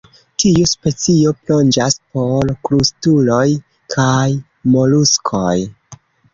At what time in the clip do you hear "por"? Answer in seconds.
2.15-2.55